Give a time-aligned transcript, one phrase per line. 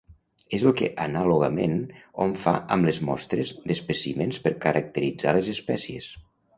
[0.57, 1.75] És el que anàlogament
[2.25, 6.15] hom fa amb les mostres d'espècimens per caracteritzar les espècies.